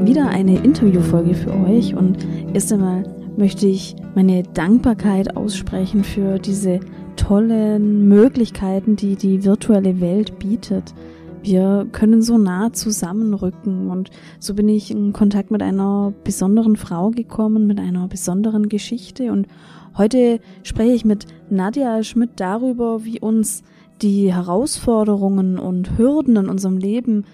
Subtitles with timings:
[0.00, 1.94] heute wieder eine Interviewfolge für euch.
[1.94, 3.04] Und erst einmal
[3.36, 6.80] möchte ich meine Dankbarkeit aussprechen für diese
[7.16, 10.94] tollen Möglichkeiten, die die virtuelle Welt bietet.
[11.42, 13.90] Wir können so nah zusammenrücken.
[13.90, 19.32] Und so bin ich in Kontakt mit einer besonderen Frau gekommen, mit einer besonderen Geschichte.
[19.32, 19.48] Und
[19.96, 23.62] heute spreche ich mit Nadja Schmidt darüber, wie uns
[24.02, 27.24] die Herausforderungen und Hürden in unserem Leben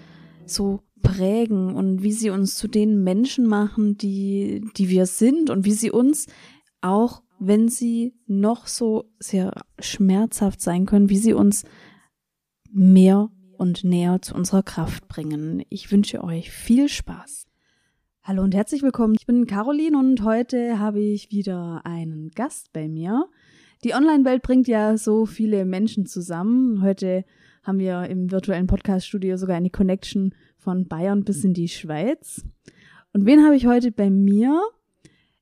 [0.45, 5.65] so prägen und wie sie uns zu den Menschen machen, die, die wir sind und
[5.65, 6.27] wie sie uns
[6.81, 11.63] auch, wenn sie noch so sehr schmerzhaft sein können, wie sie uns
[12.71, 15.63] mehr und näher zu unserer Kraft bringen.
[15.69, 17.45] Ich wünsche euch viel Spaß.
[18.23, 19.15] Hallo und herzlich willkommen.
[19.17, 23.29] Ich bin Caroline und heute habe ich wieder einen Gast bei mir.
[23.83, 26.81] Die Online-Welt bringt ja so viele Menschen zusammen.
[26.81, 27.23] Heute
[27.63, 30.33] haben wir im virtuellen Podcast-Studio sogar eine Connection
[30.67, 32.43] von Bayern bis in die Schweiz.
[33.13, 34.61] Und wen habe ich heute bei mir?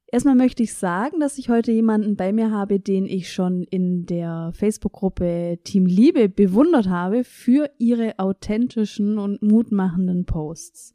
[0.05, 4.05] Erstmal möchte ich sagen, dass ich heute jemanden bei mir habe, den ich schon in
[4.05, 10.93] der Facebook-Gruppe Team Liebe bewundert habe für ihre authentischen und mutmachenden Posts.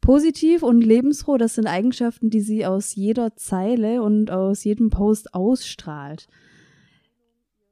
[0.00, 5.34] Positiv und lebensfroh, das sind Eigenschaften, die sie aus jeder Zeile und aus jedem Post
[5.34, 6.28] ausstrahlt.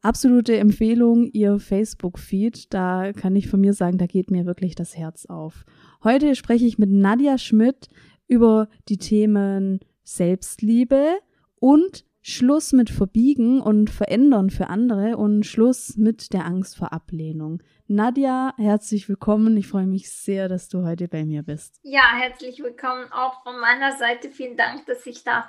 [0.01, 2.73] Absolute Empfehlung, ihr Facebook-Feed.
[2.73, 5.65] Da kann ich von mir sagen, da geht mir wirklich das Herz auf.
[6.05, 7.89] Heute spreche ich mit Nadja Schmidt
[8.29, 11.19] über die Themen Selbstliebe
[11.57, 17.61] und Schluss mit Verbiegen und Verändern für andere und Schluss mit der Angst vor Ablehnung.
[17.89, 19.57] Nadja, herzlich willkommen.
[19.57, 21.81] Ich freue mich sehr, dass du heute bei mir bist.
[21.83, 24.31] Ja, herzlich willkommen auch von meiner Seite.
[24.31, 25.49] Vielen Dank, dass ich da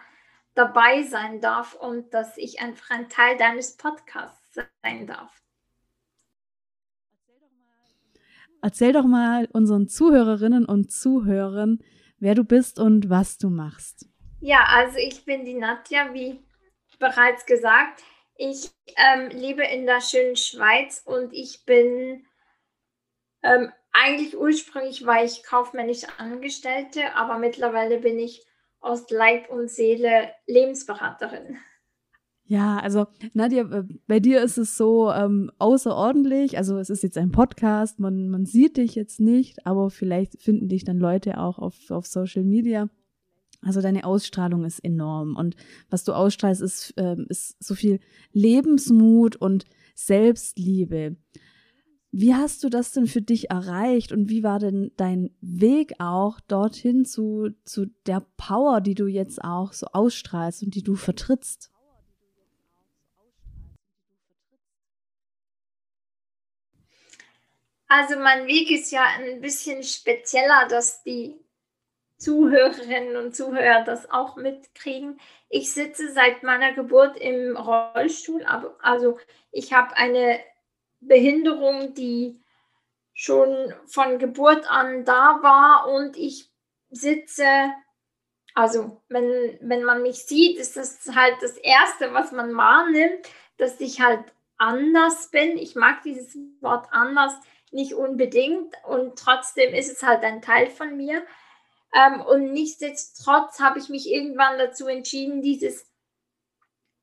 [0.56, 5.42] dabei sein darf und dass ich einfach ein Teil deines Podcasts sein darf.
[8.62, 11.80] Erzähl doch mal unseren Zuhörerinnen und Zuhörern,
[12.18, 14.08] wer du bist und was du machst.
[14.42, 16.40] Ja, also ich bin die Nadja, wie
[17.00, 18.04] bereits gesagt.
[18.36, 22.26] Ich ähm, lebe in der schönen Schweiz und ich bin
[23.44, 28.46] ähm, eigentlich ursprünglich war ich kaufmännische Angestellte, aber mittlerweile bin ich
[28.80, 31.58] aus Leib und Seele Lebensberaterin.
[32.50, 36.58] Ja, also Nadja, äh, bei dir ist es so ähm, außerordentlich.
[36.58, 40.68] Also es ist jetzt ein Podcast, man, man sieht dich jetzt nicht, aber vielleicht finden
[40.68, 42.90] dich dann Leute auch auf, auf Social Media.
[43.62, 45.58] Also deine Ausstrahlung ist enorm und
[45.92, 48.00] was du ausstrahlst, ist, ähm, ist so viel
[48.32, 51.18] Lebensmut und Selbstliebe.
[52.12, 56.40] Wie hast du das denn für dich erreicht und wie war denn dein Weg auch
[56.40, 61.70] dorthin zu, zu der Power, die du jetzt auch so ausstrahlst und die du vertrittst?
[67.90, 71.36] Also mein Weg ist ja ein bisschen spezieller, dass die
[72.18, 75.20] Zuhörerinnen und Zuhörer das auch mitkriegen.
[75.50, 78.46] Ich sitze seit meiner Geburt im Rollstuhl,
[78.82, 79.18] also
[79.52, 80.40] ich habe eine
[81.00, 82.40] Behinderung, die
[83.14, 86.52] schon von Geburt an da war und ich
[86.92, 87.44] sitze,
[88.54, 93.80] also wenn, wenn man mich sieht, ist das halt das Erste, was man wahrnimmt, dass
[93.80, 94.24] ich halt
[94.58, 95.58] anders bin.
[95.58, 97.34] Ich mag dieses Wort anders
[97.72, 101.24] nicht unbedingt und trotzdem ist es halt ein Teil von mir.
[101.94, 105.90] Ähm, und nichtsdestotrotz habe ich mich irgendwann dazu entschieden, dieses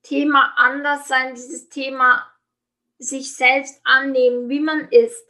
[0.03, 2.25] Thema Anderssein, dieses Thema
[2.97, 5.25] sich selbst annehmen, wie man ist,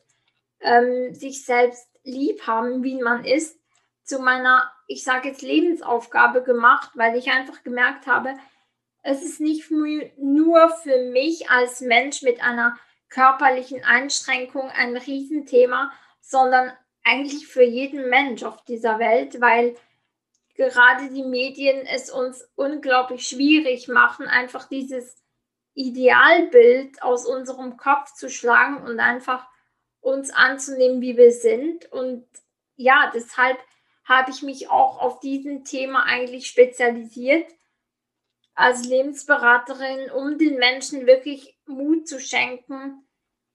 [0.60, 3.60] ähm, sich selbst lieb haben, wie man ist,
[4.04, 8.36] zu meiner, ich sage jetzt, Lebensaufgabe gemacht, weil ich einfach gemerkt habe,
[9.04, 12.78] es ist nicht nur für mich als Mensch mit einer
[13.10, 15.92] körperlichen Einschränkung ein Riesenthema,
[16.22, 16.72] sondern
[17.04, 19.76] eigentlich für jeden Mensch auf dieser Welt, weil
[20.56, 25.16] gerade die Medien es uns unglaublich schwierig machen, einfach dieses
[25.74, 29.48] Idealbild aus unserem Kopf zu schlagen und einfach
[30.02, 31.92] uns anzunehmen, wie wir sind.
[31.92, 32.26] Und
[32.76, 33.58] ja, deshalb
[34.04, 37.46] habe ich mich auch auf diesem Thema eigentlich spezialisiert
[38.58, 43.08] als Lebensberaterin, um den Menschen wirklich Mut zu schenken,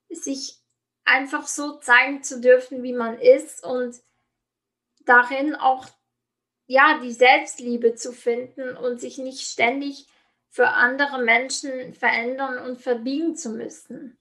[0.09, 0.61] sich
[1.05, 3.97] einfach so zeigen zu dürfen, wie man ist und
[5.05, 5.89] darin auch
[6.67, 10.07] ja die Selbstliebe zu finden und sich nicht ständig
[10.49, 14.17] für andere Menschen verändern und verbiegen zu müssen.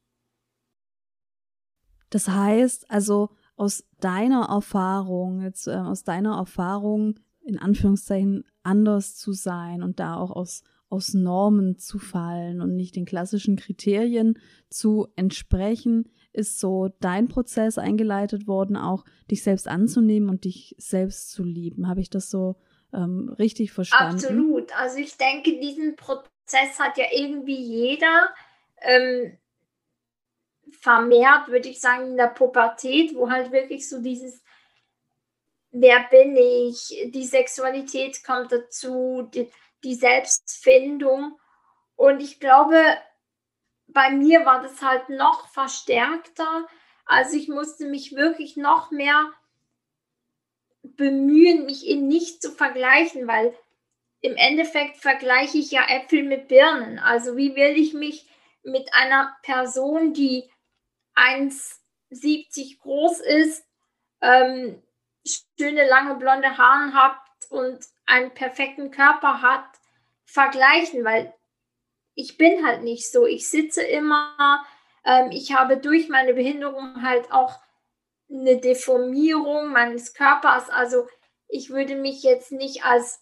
[2.10, 9.34] Das heißt also aus deiner Erfahrung, jetzt äh, aus deiner Erfahrung in Anführungszeichen anders zu
[9.34, 14.38] sein und da auch aus aus Normen zu fallen und nicht den klassischen Kriterien
[14.70, 21.32] zu entsprechen, ist so dein Prozess eingeleitet worden, auch dich selbst anzunehmen und dich selbst
[21.32, 21.88] zu lieben.
[21.88, 22.58] Habe ich das so
[22.94, 24.16] ähm, richtig verstanden?
[24.16, 24.78] Absolut.
[24.78, 28.28] Also ich denke, diesen Prozess hat ja irgendwie jeder
[28.82, 29.38] ähm,
[30.72, 34.41] vermehrt, würde ich sagen, in der Pubertät, wo halt wirklich so dieses
[35.72, 39.50] wer bin ich, die Sexualität kommt dazu, die,
[39.84, 41.40] die Selbstfindung.
[41.96, 42.78] Und ich glaube,
[43.88, 46.68] bei mir war das halt noch verstärkter.
[47.06, 49.32] Also ich musste mich wirklich noch mehr
[50.84, 53.56] bemühen, mich eben nicht zu vergleichen, weil
[54.22, 57.00] im Endeffekt vergleiche ich ja Äpfel mit Birnen.
[57.00, 58.28] Also wie will ich mich
[58.64, 60.50] mit einer Person, die
[61.16, 63.66] 1,70 groß ist,
[64.22, 64.82] ähm,
[65.26, 69.66] schöne lange blonde Haare habt und einen perfekten Körper hat,
[70.26, 71.34] vergleichen, weil
[72.16, 73.26] ich bin halt nicht so.
[73.26, 74.66] Ich sitze immer,
[75.06, 77.60] ähm, ich habe durch meine Behinderung halt auch
[78.30, 80.70] eine Deformierung meines Körpers.
[80.70, 81.08] Also
[81.48, 83.22] ich würde mich jetzt nicht als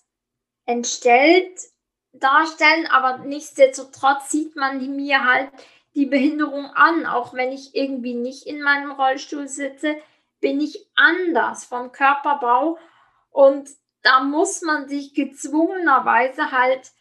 [0.65, 1.59] entstellt
[2.11, 5.49] darstellen, aber nichtsdestotrotz sieht man mir halt
[5.95, 9.95] die Behinderung an, auch wenn ich irgendwie nicht in meinem Rollstuhl sitze
[10.39, 12.77] bin ich anders vom Körperbau
[13.29, 13.69] und
[14.01, 16.91] da muss man sich gezwungenerweise halt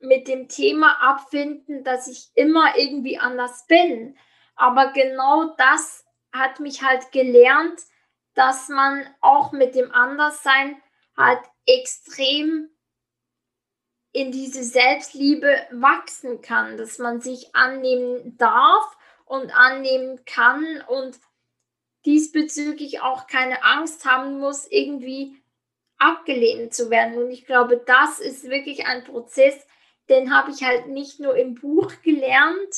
[0.00, 4.16] mit dem Thema abfinden, dass ich immer irgendwie anders bin.
[4.54, 7.80] Aber genau das hat mich halt gelernt,
[8.34, 10.80] dass man auch mit dem Anderssein
[11.16, 12.70] halt extrem
[14.12, 21.18] in diese Selbstliebe wachsen kann, dass man sich annehmen darf und annehmen kann und
[22.04, 25.36] diesbezüglich auch keine Angst haben muss, irgendwie
[25.98, 27.22] abgelehnt zu werden.
[27.22, 29.54] Und ich glaube, das ist wirklich ein Prozess,
[30.08, 32.74] den habe ich halt nicht nur im Buch gelernt,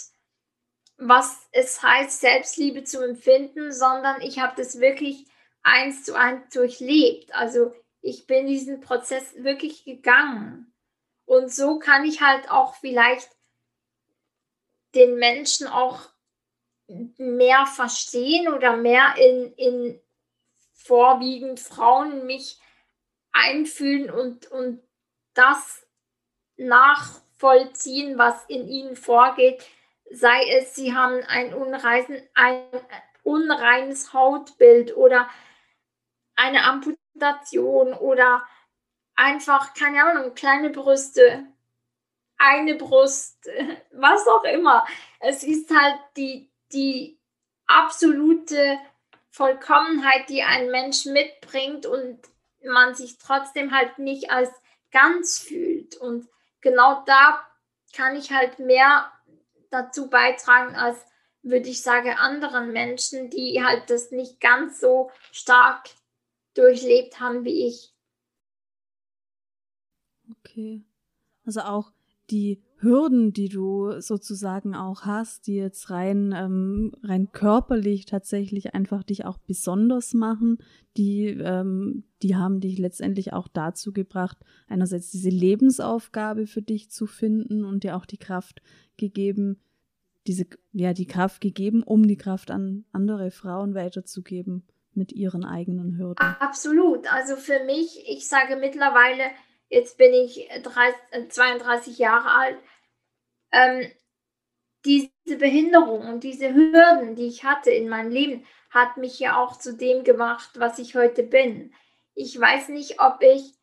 [0.98, 5.24] was es heißt, Selbstliebe zu empfinden, sondern ich habe das wirklich
[5.62, 7.34] eins zu eins durchlebt.
[7.34, 10.72] Also ich bin diesen Prozess wirklich gegangen.
[11.24, 13.30] Und so kann ich halt auch vielleicht
[14.94, 16.11] den Menschen auch
[17.16, 20.00] mehr verstehen oder mehr in, in
[20.72, 22.60] vorwiegend Frauen mich
[23.32, 24.82] einfühlen und, und
[25.34, 25.86] das
[26.56, 29.62] nachvollziehen, was in ihnen vorgeht,
[30.10, 32.64] sei es, sie haben ein, unreisen, ein
[33.22, 35.28] unreines Hautbild oder
[36.36, 38.46] eine Amputation oder
[39.14, 41.46] einfach, keine Ahnung, kleine Brüste,
[42.36, 43.48] eine Brust,
[43.92, 44.84] was auch immer.
[45.20, 47.18] Es ist halt die, die
[47.66, 48.78] absolute
[49.30, 52.18] Vollkommenheit, die ein Mensch mitbringt und
[52.64, 54.50] man sich trotzdem halt nicht als
[54.90, 55.96] ganz fühlt.
[55.96, 56.28] Und
[56.60, 57.46] genau da
[57.94, 59.10] kann ich halt mehr
[59.70, 60.98] dazu beitragen, als
[61.42, 65.88] würde ich sagen, anderen Menschen, die halt das nicht ganz so stark
[66.54, 67.92] durchlebt haben wie ich.
[70.30, 70.82] Okay.
[71.44, 71.90] Also auch
[72.30, 79.04] die Hürden, die du sozusagen auch hast, die jetzt rein, ähm, rein körperlich tatsächlich einfach
[79.04, 80.58] dich auch besonders machen,
[80.96, 87.06] die, ähm, die haben dich letztendlich auch dazu gebracht, einerseits diese Lebensaufgabe für dich zu
[87.06, 88.62] finden und dir auch die Kraft
[88.96, 89.62] gegeben,
[90.26, 95.96] diese, ja, die Kraft gegeben, um die Kraft an andere Frauen weiterzugeben mit ihren eigenen
[95.98, 96.18] Hürden.
[96.40, 97.10] Absolut.
[97.12, 99.24] Also für mich, ich sage mittlerweile,
[99.68, 102.58] jetzt bin ich 30, 32 äh, Jahre alt,
[103.52, 103.90] ähm,
[104.84, 109.58] diese Behinderung und diese Hürden, die ich hatte in meinem Leben, hat mich ja auch
[109.58, 111.74] zu dem gemacht, was ich heute bin.
[112.14, 113.54] Ich weiß nicht, ob ich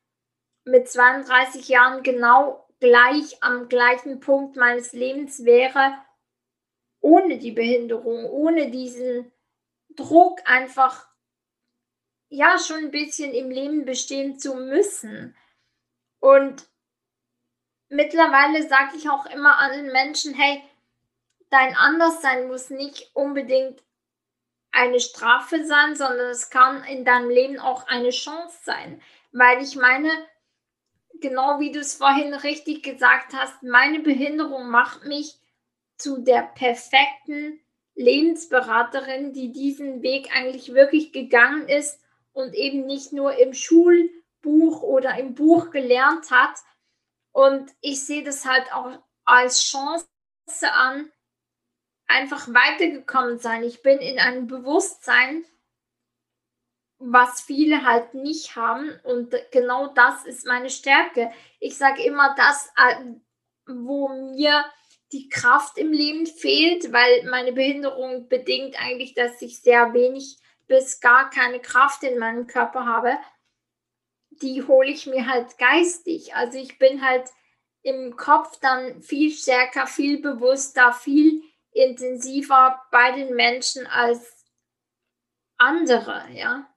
[0.63, 5.93] mit 32 Jahren genau gleich am gleichen Punkt meines Lebens wäre,
[7.01, 9.31] ohne die Behinderung, ohne diesen
[9.89, 11.07] Druck einfach
[12.29, 15.35] ja schon ein bisschen im Leben bestehen zu müssen.
[16.19, 16.68] Und
[17.89, 20.63] mittlerweile sage ich auch immer allen Menschen, hey,
[21.49, 23.83] dein Anderssein muss nicht unbedingt
[24.71, 29.01] eine Strafe sein, sondern es kann in deinem Leben auch eine Chance sein.
[29.31, 30.09] Weil ich meine,
[31.19, 35.35] genau wie du es vorhin richtig gesagt hast, meine Behinderung macht mich
[35.97, 37.59] zu der perfekten
[37.95, 41.99] Lebensberaterin, die diesen Weg eigentlich wirklich gegangen ist
[42.31, 46.55] und eben nicht nur im Schulbuch oder im Buch gelernt hat,
[47.31, 50.07] und ich sehe das halt auch als Chance
[50.61, 51.11] an,
[52.07, 53.63] einfach weitergekommen sein.
[53.63, 55.45] Ich bin in einem Bewusstsein,
[56.97, 58.99] was viele halt nicht haben.
[59.03, 61.31] Und genau das ist meine Stärke.
[61.59, 63.05] Ich sage immer, das, äh,
[63.67, 64.65] wo mir
[65.11, 70.99] die Kraft im Leben fehlt, weil meine Behinderung bedingt eigentlich, dass ich sehr wenig bis
[70.99, 73.17] gar keine Kraft in meinem Körper habe.
[74.41, 76.35] Die hole ich mir halt geistig.
[76.35, 77.29] Also ich bin halt
[77.81, 81.41] im Kopf dann viel stärker, viel bewusster, viel
[81.71, 84.45] intensiver bei den Menschen als
[85.57, 86.67] andere, ja.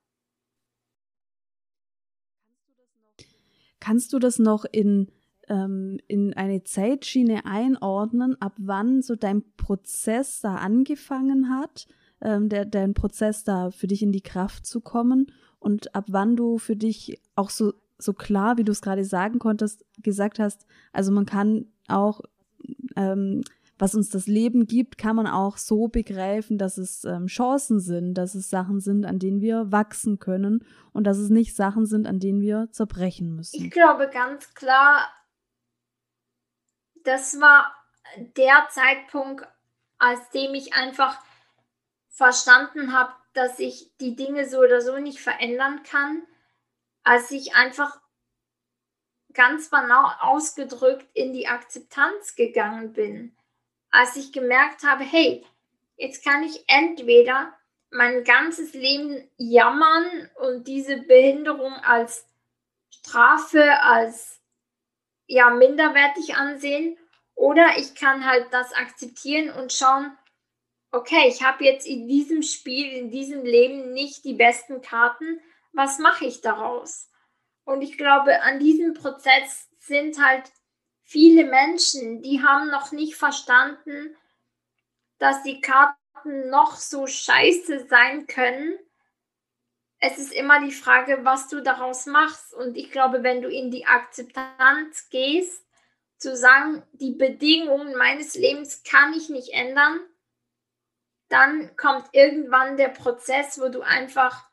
[3.81, 5.11] Kannst du das noch in,
[5.49, 11.89] ähm, in eine Zeitschiene einordnen, ab wann so dein Prozess da angefangen hat,
[12.21, 16.37] ähm, der, dein Prozess da für dich in die Kraft zu kommen und ab wann
[16.37, 20.67] du für dich auch so, so klar, wie du es gerade sagen konntest, gesagt hast,
[20.93, 22.21] also man kann auch
[22.97, 23.43] ähm,
[23.83, 28.15] was uns das Leben gibt, kann man auch so begreifen, dass es ähm, Chancen sind,
[28.15, 32.07] dass es Sachen sind, an denen wir wachsen können und dass es nicht Sachen sind,
[32.07, 33.65] an denen wir zerbrechen müssen.
[33.65, 35.09] Ich glaube ganz klar,
[37.03, 37.75] das war
[38.37, 39.49] der Zeitpunkt,
[39.99, 41.19] als dem ich einfach
[42.09, 46.23] verstanden habe, dass ich die Dinge so oder so nicht verändern kann,
[47.03, 48.01] als ich einfach
[49.33, 53.37] ganz banal ausgedrückt in die Akzeptanz gegangen bin.
[53.91, 55.45] Als ich gemerkt habe, hey,
[55.97, 57.53] jetzt kann ich entweder
[57.91, 62.27] mein ganzes Leben jammern und diese Behinderung als
[62.91, 64.41] Strafe, als
[65.27, 66.99] ja minderwertig ansehen,
[67.35, 70.17] oder ich kann halt das akzeptieren und schauen,
[70.93, 75.41] okay, ich habe jetzt in diesem Spiel, in diesem Leben nicht die besten Karten,
[75.73, 77.09] was mache ich daraus?
[77.65, 80.53] Und ich glaube, an diesem Prozess sind halt
[81.03, 84.17] viele Menschen, die haben noch nicht verstanden,
[85.19, 88.79] dass die Karten noch so scheiße sein können.
[89.99, 92.53] Es ist immer die Frage, was du daraus machst.
[92.53, 95.65] Und ich glaube, wenn du in die Akzeptanz gehst,
[96.19, 100.01] zu sagen, die Bedingungen meines Lebens kann ich nicht ändern,
[101.33, 104.49] dann kommt irgendwann der Prozess, wo du einfach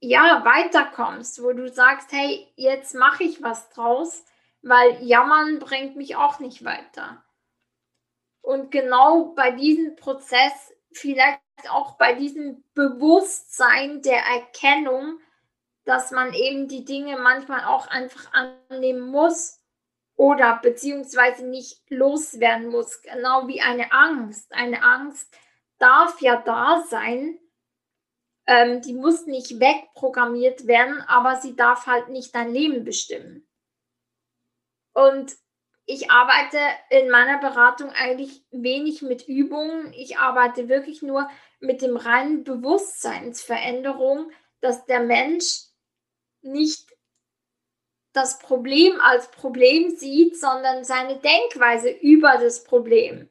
[0.00, 4.24] ja weiterkommst, wo du sagst, hey, jetzt mache ich was draus
[4.62, 7.22] weil jammern bringt mich auch nicht weiter.
[8.40, 15.18] Und genau bei diesem Prozess, vielleicht auch bei diesem Bewusstsein der Erkennung,
[15.84, 19.60] dass man eben die Dinge manchmal auch einfach annehmen muss
[20.16, 24.52] oder beziehungsweise nicht loswerden muss, genau wie eine Angst.
[24.52, 25.34] Eine Angst
[25.78, 27.38] darf ja da sein,
[28.46, 33.46] ähm, die muss nicht wegprogrammiert werden, aber sie darf halt nicht dein Leben bestimmen.
[34.92, 35.36] Und
[35.86, 36.58] ich arbeite
[36.90, 39.92] in meiner Beratung eigentlich wenig mit Übungen.
[39.92, 41.28] Ich arbeite wirklich nur
[41.60, 45.64] mit dem reinen Bewusstseinsveränderung, dass der Mensch
[46.42, 46.91] nicht
[48.12, 53.28] das Problem als Problem sieht, sondern seine Denkweise über das Problem.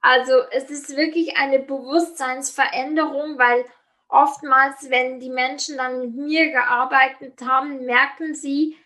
[0.00, 3.64] Also es ist wirklich eine Bewusstseinsveränderung, weil
[4.08, 8.76] oftmals, wenn die Menschen dann mit mir gearbeitet haben, merken sie,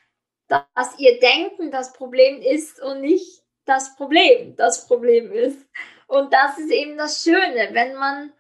[0.49, 5.59] dass ihr Denken das Problem ist und nicht das Problem das Problem ist.
[6.07, 7.69] Und das ist eben das Schöne.
[7.73, 8.33] Wenn man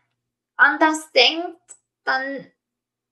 [0.56, 1.58] anders denkt,
[2.04, 2.50] dann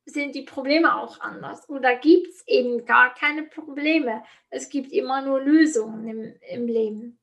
[0.04, 1.68] sind die Probleme auch anders.
[1.68, 4.22] Oder gibt es eben gar keine Probleme.
[4.48, 7.18] Es gibt immer nur Lösungen im, im Leben.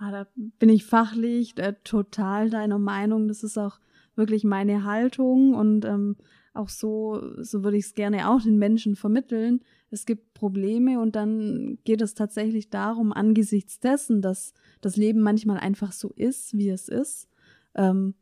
[0.00, 3.28] Ja, da bin ich fachlich äh, total deiner Meinung.
[3.28, 3.78] Das ist auch
[4.14, 6.16] wirklich meine Haltung und ähm,
[6.54, 9.62] auch so, so würde ich es gerne auch den Menschen vermitteln.
[9.90, 15.58] Es gibt Probleme und dann geht es tatsächlich darum, angesichts dessen, dass das Leben manchmal
[15.58, 17.28] einfach so ist, wie es ist.
[17.74, 18.14] Ähm,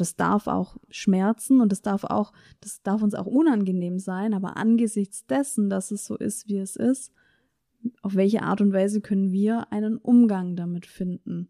[0.00, 4.56] das darf auch schmerzen und das darf auch, das darf uns auch unangenehm sein, aber
[4.56, 7.12] angesichts dessen, dass es so ist, wie es ist,
[8.02, 11.48] auf welche Art und Weise können wir einen Umgang damit finden?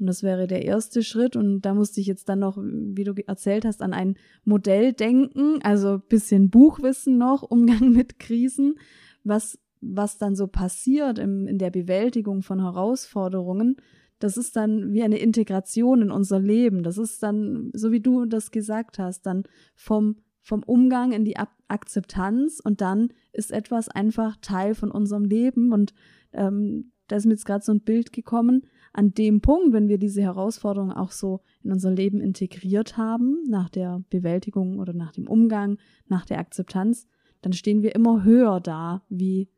[0.00, 1.36] Und das wäre der erste Schritt.
[1.36, 5.60] Und da musste ich jetzt dann noch, wie du erzählt hast, an ein Modell denken,
[5.62, 8.76] also bisschen Buchwissen noch, Umgang mit Krisen,
[9.24, 13.76] was, was dann so passiert im, in der Bewältigung von Herausforderungen.
[14.20, 16.82] Das ist dann wie eine Integration in unser Leben.
[16.82, 19.42] Das ist dann, so wie du das gesagt hast, dann
[19.74, 21.36] vom, vom Umgang in die
[21.68, 25.72] Akzeptanz und dann ist etwas einfach Teil von unserem Leben.
[25.72, 25.94] Und
[26.32, 28.62] ähm, da ist mir jetzt gerade so ein Bild gekommen,
[28.92, 33.70] an dem Punkt, wenn wir diese Herausforderung auch so in unser Leben integriert haben, nach
[33.70, 37.06] der Bewältigung oder nach dem Umgang, nach der Akzeptanz,
[37.40, 39.48] dann stehen wir immer höher da wie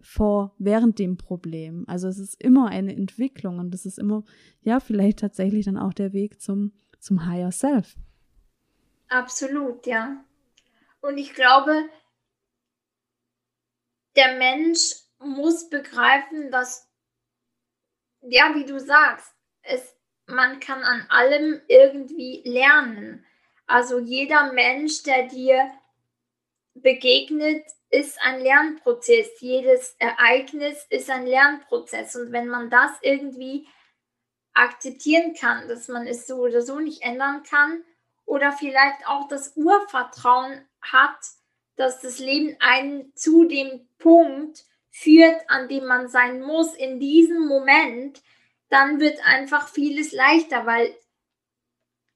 [0.00, 1.84] vor während dem Problem.
[1.86, 4.24] Also es ist immer eine Entwicklung und es ist immer
[4.62, 7.96] ja vielleicht tatsächlich dann auch der Weg zum zum Higher Self.
[9.08, 10.24] Absolut, ja.
[11.00, 11.88] Und ich glaube,
[14.16, 16.90] der Mensch muss begreifen, dass
[18.22, 23.24] ja, wie du sagst, es, man kann an allem irgendwie lernen.
[23.66, 25.70] Also jeder Mensch, der dir
[26.74, 29.40] begegnet, ist ein Lernprozess.
[29.40, 32.16] Jedes Ereignis ist ein Lernprozess.
[32.16, 33.66] Und wenn man das irgendwie
[34.54, 37.84] akzeptieren kann, dass man es so oder so nicht ändern kann,
[38.30, 41.18] oder vielleicht auch das Urvertrauen hat,
[41.74, 47.48] dass das Leben einen zu dem Punkt führt, an dem man sein muss in diesem
[47.48, 48.22] Moment,
[48.68, 50.94] dann wird einfach vieles leichter, weil,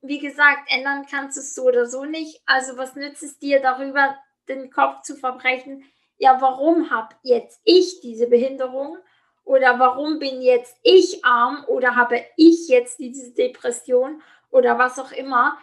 [0.02, 2.40] wie gesagt, ändern kannst du es so oder so nicht.
[2.46, 4.16] Also was nützt es dir darüber,
[4.48, 5.84] den Kopf zu verbrechen?
[6.16, 8.98] Ja, warum habe jetzt ich diese Behinderung?
[9.44, 11.64] Oder warum bin jetzt ich arm?
[11.66, 14.22] Oder habe ich jetzt diese Depression?
[14.50, 15.58] Oder was auch immer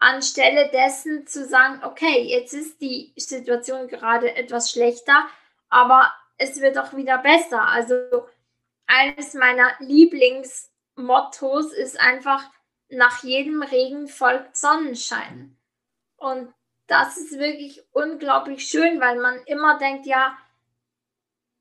[0.00, 5.26] anstelle dessen zu sagen, okay, jetzt ist die Situation gerade etwas schlechter,
[5.68, 7.66] aber es wird auch wieder besser.
[7.68, 8.26] Also
[8.86, 12.44] eines meiner Lieblingsmottos ist einfach,
[12.90, 15.56] nach jedem Regen folgt Sonnenschein.
[16.16, 16.52] Und
[16.86, 20.36] das ist wirklich unglaublich schön, weil man immer denkt, ja,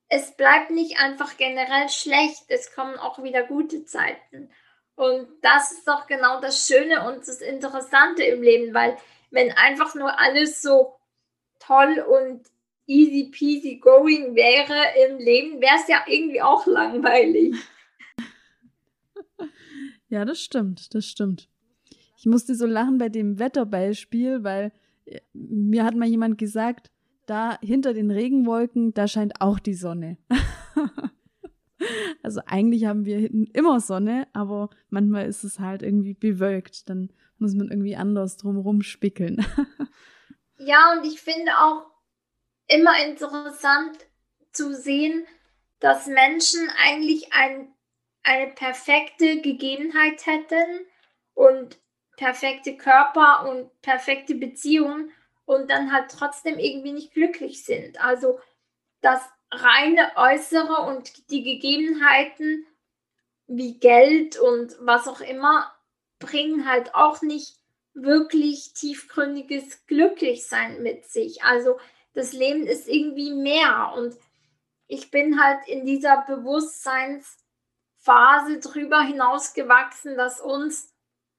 [0.09, 4.49] es bleibt nicht einfach generell schlecht, es kommen auch wieder gute Zeiten.
[4.95, 8.97] Und das ist doch genau das Schöne und das Interessante im Leben, weil
[9.31, 10.95] wenn einfach nur alles so
[11.59, 12.45] toll und
[12.85, 14.75] easy peasy going wäre
[15.07, 17.55] im Leben, wäre es ja irgendwie auch langweilig.
[20.09, 21.49] Ja, das stimmt, das stimmt.
[22.19, 24.71] Ich musste so lachen bei dem Wetterbeispiel, weil
[25.33, 26.91] mir hat mal jemand gesagt,
[27.25, 30.17] da hinter den Regenwolken, da scheint auch die Sonne.
[32.21, 36.89] Also eigentlich haben wir immer Sonne, aber manchmal ist es halt irgendwie bewölkt.
[36.89, 39.45] Dann muss man irgendwie anders drumherum spickeln.
[40.65, 41.85] Ja, und ich finde auch
[42.67, 43.97] immer interessant
[44.53, 45.25] zu sehen,
[45.79, 47.73] dass Menschen eigentlich ein,
[48.21, 50.85] eine perfekte Gegebenheit hätten
[51.33, 51.79] und
[52.23, 55.11] perfekte Körper und perfekte Beziehungen
[55.43, 58.01] und dann halt trotzdem irgendwie nicht glücklich sind.
[58.01, 58.39] Also,
[59.01, 62.65] dass reine äußere und die Gegebenheiten
[63.47, 65.69] wie Geld und was auch immer
[66.19, 67.57] bringen halt auch nicht
[67.93, 71.43] wirklich tiefgründiges Glücklichsein mit sich.
[71.43, 71.77] Also
[72.13, 74.15] das Leben ist irgendwie mehr und
[74.87, 80.92] ich bin halt in dieser Bewusstseinsphase drüber hinausgewachsen, dass uns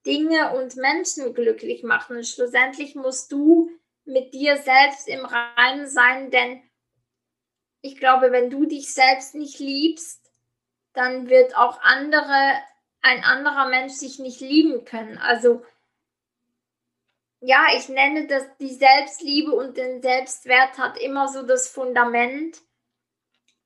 [0.06, 2.16] Dinge und Menschen glücklich machen.
[2.16, 3.70] Und schlussendlich musst du
[4.04, 6.62] mit dir selbst im Reinen sein, denn
[7.80, 10.30] ich glaube, wenn du dich selbst nicht liebst,
[10.94, 12.54] dann wird auch andere,
[13.02, 15.18] ein anderer Mensch sich nicht lieben können.
[15.18, 15.62] Also
[17.40, 22.58] ja, ich nenne das die Selbstliebe und den Selbstwert hat immer so das Fundament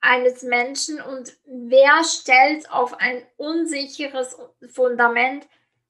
[0.01, 4.37] eines Menschen und wer stellt auf ein unsicheres
[4.73, 5.47] Fundament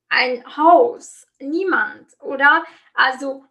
[0.08, 1.26] ein Haus?
[1.38, 2.64] Niemand, oder?
[2.94, 3.44] Also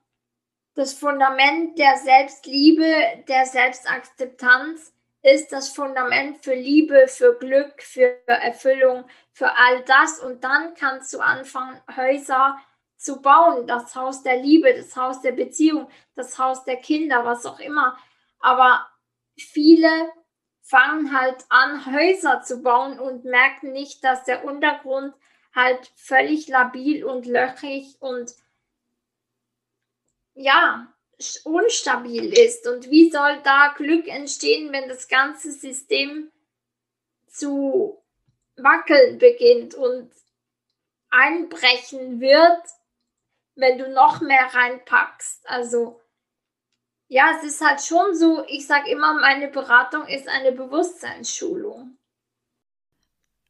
[0.76, 4.94] das Fundament der Selbstliebe, der Selbstakzeptanz
[5.24, 10.20] ist das Fundament für Liebe, für Glück, für Erfüllung, für all das.
[10.20, 12.58] Und dann kannst du anfangen, Häuser
[12.98, 13.68] zu bauen.
[13.68, 17.98] Das Haus der Liebe, das Haus der Beziehung, das Haus der Kinder, was auch immer.
[18.40, 18.88] Aber
[19.38, 19.90] viele
[20.62, 25.14] fangen halt an, Häuser zu bauen und merken nicht, dass der Untergrund
[25.58, 28.34] halt völlig labil und löchrig und
[30.36, 30.94] ja,
[31.44, 32.68] unstabil ist.
[32.68, 36.32] Und wie soll da Glück entstehen, wenn das ganze System
[37.28, 37.98] zu
[38.56, 40.12] wackeln beginnt und
[41.10, 42.62] einbrechen wird,
[43.56, 45.50] wenn du noch mehr reinpackst?
[45.50, 46.00] Also
[47.08, 51.98] ja, es ist halt schon so, ich sage immer, meine Beratung ist eine Bewusstseinsschulung.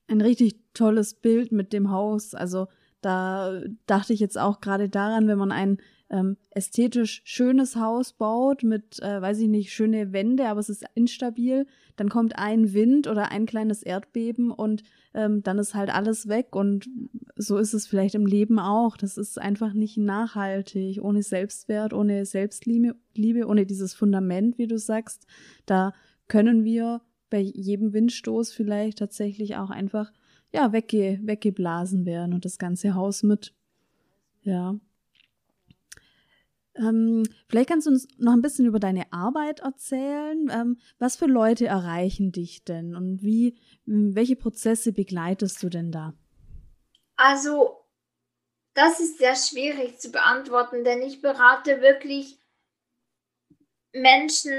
[0.08, 2.34] Ein richtig tolles Bild mit dem Haus.
[2.34, 2.68] Also
[3.02, 5.78] da dachte ich jetzt auch gerade daran, wenn man ein
[6.10, 10.86] ähm, ästhetisch schönes Haus baut mit, äh, weiß ich nicht, schöne Wände, aber es ist
[10.96, 16.28] instabil, dann kommt ein Wind oder ein kleines Erdbeben und ähm, dann ist halt alles
[16.28, 16.90] weg und
[17.36, 18.98] so ist es vielleicht im Leben auch.
[18.98, 24.78] Das ist einfach nicht nachhaltig, ohne Selbstwert, ohne Selbstliebe, Liebe, ohne dieses Fundament, wie du
[24.78, 25.28] sagst.
[25.66, 25.94] Da
[26.28, 30.12] können wir bei jedem Windstoß vielleicht tatsächlich auch einfach
[30.52, 33.54] ja wegge weggeblasen werden und das ganze Haus mit.
[34.42, 34.80] Ja.
[36.76, 40.50] Ähm, vielleicht kannst du uns noch ein bisschen über deine Arbeit erzählen.
[40.52, 46.14] Ähm, was für Leute erreichen dich denn und wie, welche Prozesse begleitest du denn da?
[47.16, 47.84] Also,
[48.76, 52.40] das ist sehr schwierig zu beantworten, denn ich berate wirklich
[53.92, 54.54] Menschen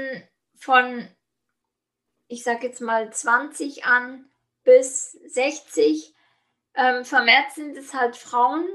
[0.57, 1.07] von,
[2.27, 4.28] ich sage jetzt mal 20 an
[4.69, 6.13] bis 60.
[6.75, 8.67] Ähm, vermehrt sind es halt Frauen,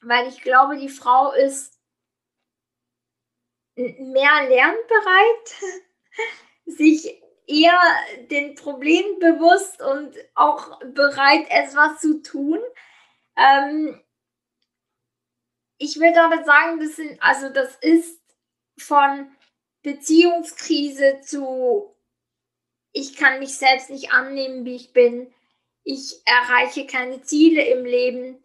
[0.00, 1.78] weil ich glaube, die Frau ist
[3.76, 5.54] mehr lernbereit,
[6.66, 7.78] sich eher
[8.28, 12.58] den Problemen bewusst und auch bereit, etwas zu tun.
[13.36, 14.02] Ähm,
[15.78, 18.20] ich würde aber sagen, das sind, also das ist
[18.76, 19.30] von
[19.82, 21.94] Beziehungskrise zu
[22.92, 25.32] ich kann mich selbst nicht annehmen, wie ich bin.
[25.84, 28.42] Ich erreiche keine Ziele im Leben.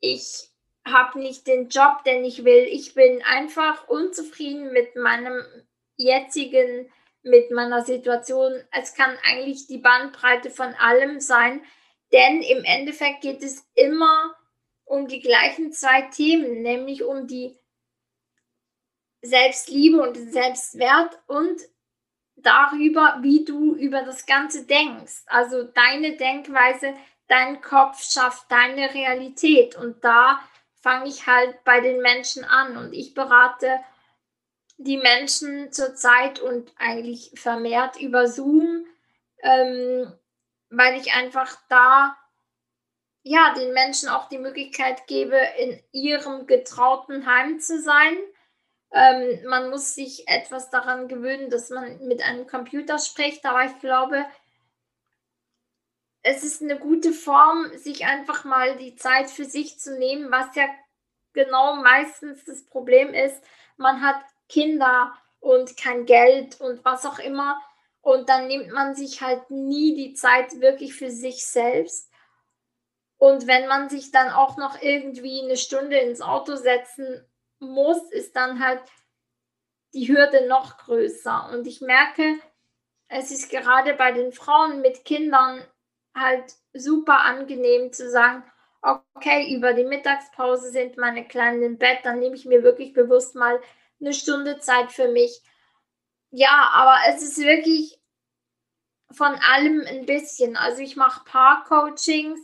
[0.00, 0.48] Ich
[0.86, 2.64] habe nicht den Job, den ich will.
[2.70, 5.44] Ich bin einfach unzufrieden mit meinem
[5.96, 6.90] jetzigen,
[7.22, 8.52] mit meiner Situation.
[8.72, 11.62] Es kann eigentlich die Bandbreite von allem sein,
[12.12, 14.34] denn im Endeffekt geht es immer
[14.84, 17.56] um die gleichen zwei Themen, nämlich um die
[19.22, 21.60] Selbstliebe und den Selbstwert und
[22.42, 25.22] darüber, wie du über das Ganze denkst.
[25.26, 26.94] Also deine Denkweise,
[27.28, 29.76] dein Kopf schafft deine Realität.
[29.76, 30.40] Und da
[30.80, 32.76] fange ich halt bei den Menschen an.
[32.76, 33.80] Und ich berate
[34.78, 38.86] die Menschen zurzeit und eigentlich vermehrt über Zoom,
[39.42, 40.12] ähm,
[40.70, 42.16] weil ich einfach da
[43.22, 48.16] ja den Menschen auch die Möglichkeit gebe, in ihrem getrauten Heim zu sein
[48.92, 53.78] ähm, man muss sich etwas daran gewöhnen, dass man mit einem Computer spricht, aber ich
[53.78, 54.24] glaube,
[56.22, 60.54] es ist eine gute Form, sich einfach mal die Zeit für sich zu nehmen, was
[60.54, 60.66] ja
[61.32, 63.42] genau meistens das Problem ist.
[63.76, 67.60] Man hat Kinder und kein Geld und was auch immer.
[68.02, 72.10] Und dann nimmt man sich halt nie die Zeit wirklich für sich selbst.
[73.16, 77.24] Und wenn man sich dann auch noch irgendwie eine Stunde ins Auto setzen
[77.60, 78.82] muss, ist dann halt
[79.92, 81.50] die Hürde noch größer.
[81.52, 82.38] Und ich merke,
[83.08, 85.64] es ist gerade bei den Frauen mit Kindern
[86.14, 88.44] halt super angenehm zu sagen,
[88.82, 93.34] okay, über die Mittagspause sind meine Kleinen im Bett, dann nehme ich mir wirklich bewusst
[93.34, 93.60] mal
[94.00, 95.42] eine Stunde Zeit für mich.
[96.30, 98.00] Ja, aber es ist wirklich
[99.10, 100.56] von allem ein bisschen.
[100.56, 102.40] Also ich mache Paar-Coachings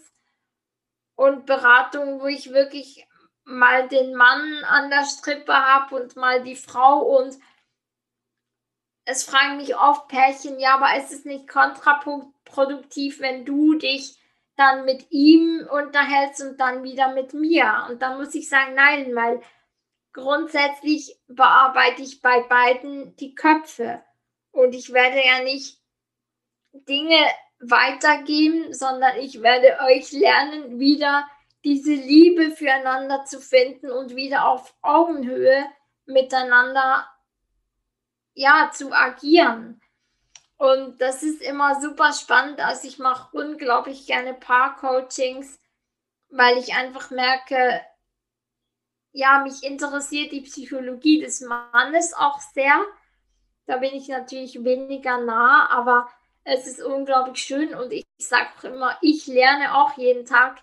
[1.15, 3.07] und Beratungen, wo ich wirklich
[3.47, 7.39] mal den Mann an der Strippe habe und mal die Frau und
[9.05, 14.19] es fragen mich oft Pärchen, ja, aber ist es nicht kontraproduktiv, wenn du dich
[14.57, 17.87] dann mit ihm unterhältst und dann wieder mit mir?
[17.89, 19.41] Und dann muss ich sagen, nein, weil
[20.13, 24.03] grundsätzlich bearbeite ich bei beiden die Köpfe
[24.51, 25.79] und ich werde ja nicht
[26.73, 27.25] Dinge
[27.61, 31.29] weitergeben, sondern ich werde euch lernen, wieder
[31.67, 35.67] diese Liebe füreinander zu finden und wieder auf Augenhöhe
[36.05, 37.11] miteinander
[38.35, 39.81] ja zu agieren.
[40.59, 42.61] Und das ist immer super spannend.
[42.61, 45.59] Also ich mache unglaublich gerne Paar-Coachings,
[46.29, 47.81] weil ich einfach merke,
[49.11, 52.81] ja, mich interessiert die Psychologie des Mannes auch sehr.
[53.67, 56.09] Da bin ich natürlich weniger nah, aber
[56.45, 60.63] es ist unglaublich schön und ich sage auch immer, ich lerne auch jeden Tag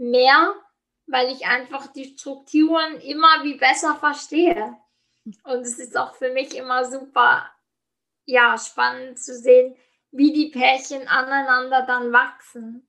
[0.00, 0.54] mehr,
[1.06, 4.76] weil ich einfach die Strukturen immer wie besser verstehe.
[5.44, 7.50] Und es ist auch für mich immer super,
[8.24, 9.76] ja, spannend zu sehen,
[10.10, 12.86] wie die Pärchen aneinander dann wachsen.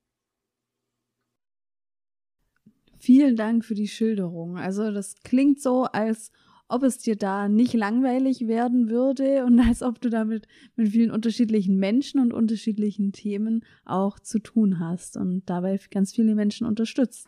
[3.00, 4.58] Vielen Dank für die Schilderung.
[4.58, 6.32] Also das klingt so, als
[6.72, 11.12] ob es dir da nicht langweilig werden würde und als ob du damit mit vielen
[11.12, 17.28] unterschiedlichen Menschen und unterschiedlichen Themen auch zu tun hast und dabei ganz viele Menschen unterstützt.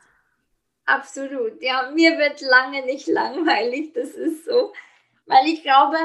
[0.86, 1.62] Absolut.
[1.62, 4.73] Ja, mir wird lange nicht langweilig, das ist so,
[5.25, 5.97] weil ich glaube,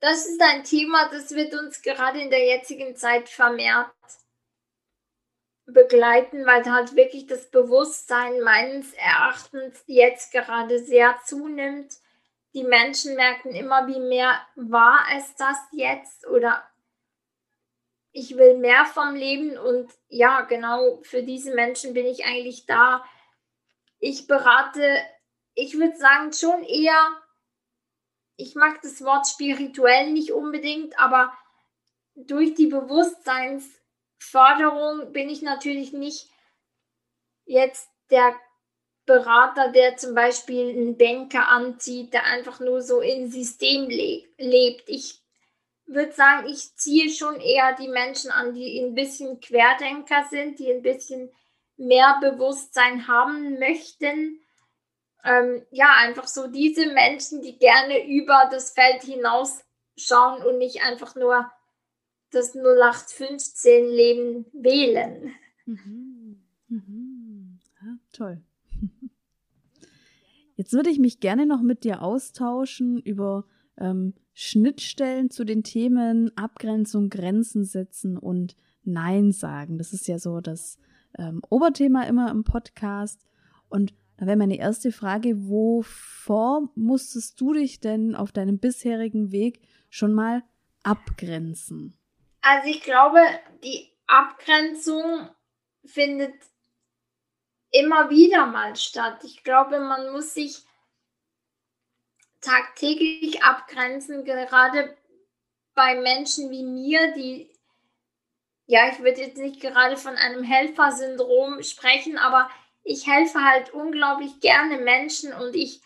[0.00, 3.90] das ist ein Thema, das wird uns gerade in der jetzigen Zeit vermehrt
[5.66, 11.94] begleiten, weil halt wirklich das Bewusstsein meines Erachtens jetzt gerade sehr zunimmt
[12.54, 16.62] die Menschen merken immer, wie mehr war es das jetzt oder
[18.12, 23.04] ich will mehr vom Leben und ja, genau für diese Menschen bin ich eigentlich da.
[23.98, 25.02] Ich berate,
[25.54, 27.20] ich würde sagen, schon eher,
[28.36, 31.36] ich mag das Wort spirituell nicht unbedingt, aber
[32.14, 36.30] durch die Bewusstseinsförderung bin ich natürlich nicht
[37.46, 38.34] jetzt der
[39.06, 44.88] Berater, der zum Beispiel einen Banker anzieht, der einfach nur so im System le lebt.
[44.88, 45.20] Ich
[45.86, 50.72] würde sagen, ich ziehe schon eher die Menschen an, die ein bisschen Querdenker sind, die
[50.72, 51.30] ein bisschen
[51.76, 54.40] mehr Bewusstsein haben möchten.
[55.22, 59.64] Ähm, ja, einfach so diese Menschen, die gerne über das Feld hinaus
[59.96, 61.50] schauen und nicht einfach nur
[62.30, 65.34] das 0815-Leben wählen.
[65.66, 66.42] Mhm.
[66.68, 67.60] Mhm.
[67.80, 68.42] Ja, toll.
[70.56, 73.44] Jetzt würde ich mich gerne noch mit dir austauschen über
[73.78, 79.78] ähm, Schnittstellen zu den Themen Abgrenzung, Grenzen setzen und Nein sagen.
[79.78, 80.78] Das ist ja so das
[81.18, 83.20] ähm, Oberthema immer im Podcast.
[83.68, 89.60] Und da wäre meine erste Frage, wovor musstest du dich denn auf deinem bisherigen Weg
[89.90, 90.42] schon mal
[90.82, 91.98] abgrenzen?
[92.42, 93.18] Also ich glaube,
[93.64, 95.28] die Abgrenzung
[95.84, 96.34] findet
[97.74, 99.24] immer wieder mal statt.
[99.24, 100.62] Ich glaube, man muss sich
[102.40, 104.96] tagtäglich abgrenzen, gerade
[105.74, 107.50] bei Menschen wie mir, die,
[108.66, 112.48] ja, ich würde jetzt nicht gerade von einem Helfersyndrom sprechen, aber
[112.84, 115.80] ich helfe halt unglaublich gerne Menschen und ich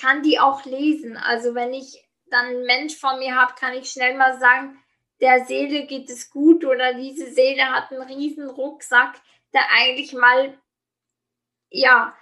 [0.00, 1.18] kann die auch lesen.
[1.18, 4.78] Also wenn ich dann einen Mensch vor mir habe, kann ich schnell mal sagen,
[5.20, 9.20] der Seele geht es gut oder diese Seele hat einen riesen Rucksack,
[9.52, 10.56] der eigentlich mal
[11.72, 12.16] ja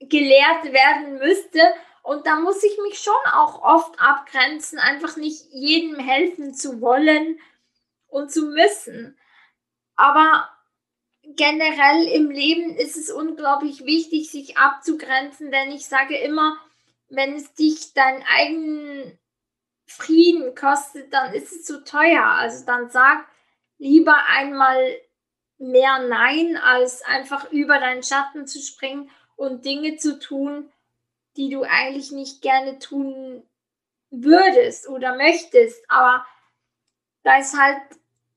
[0.00, 1.60] gelehrt werden müsste.
[2.02, 7.38] Und da muss ich mich schon auch oft abgrenzen, einfach nicht jedem helfen zu wollen
[8.06, 9.18] und zu müssen.
[9.96, 10.48] Aber
[11.22, 16.56] generell im Leben ist es unglaublich wichtig, sich abzugrenzen, denn ich sage immer,
[17.10, 19.18] wenn es dich deinen eigenen
[19.86, 22.24] Frieden kostet, dann ist es zu teuer.
[22.24, 23.26] Also dann sag
[23.78, 24.98] lieber einmal
[25.58, 30.72] mehr Nein, als einfach über deinen Schatten zu springen und Dinge zu tun,
[31.36, 33.42] die du eigentlich nicht gerne tun
[34.10, 35.84] würdest oder möchtest.
[35.90, 36.26] Aber
[37.22, 37.80] da ist halt,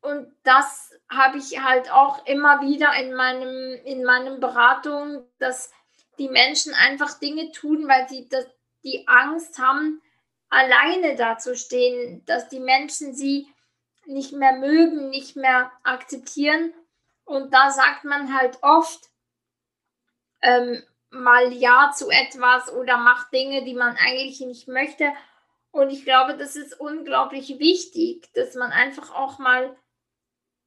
[0.01, 5.71] und das habe ich halt auch immer wieder in meinem, in meinen Beratungen, dass
[6.17, 8.45] die Menschen einfach Dinge tun, weil sie das,
[8.83, 10.01] die Angst haben,
[10.49, 13.47] alleine dazustehen, dass die Menschen sie
[14.05, 16.73] nicht mehr mögen, nicht mehr akzeptieren.
[17.31, 19.09] Und da sagt man halt oft
[20.41, 25.13] ähm, mal Ja zu etwas oder macht Dinge, die man eigentlich nicht möchte.
[25.71, 29.77] Und ich glaube, das ist unglaublich wichtig, dass man einfach auch mal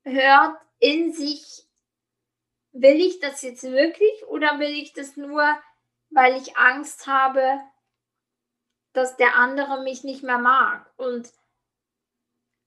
[0.04, 1.66] hört in sich,
[2.72, 5.46] will ich das jetzt wirklich oder will ich das nur,
[6.08, 7.60] weil ich Angst habe,
[8.94, 10.90] dass der andere mich nicht mehr mag.
[10.96, 11.30] Und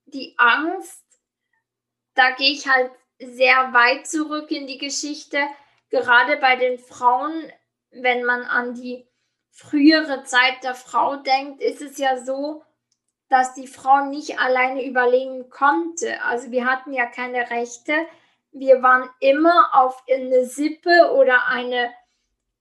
[0.06, 1.04] die Angst,
[2.14, 5.40] da gehe ich halt sehr weit zurück in die Geschichte,
[5.90, 7.52] gerade bei den Frauen,
[7.92, 9.08] wenn man an die
[9.52, 12.64] frühere Zeit der Frau denkt, ist es ja so,
[13.30, 16.22] dass die Frau nicht alleine überlegen konnte.
[16.24, 17.94] Also wir hatten ja keine Rechte.
[18.52, 21.92] Wir waren immer auf eine Sippe oder eine,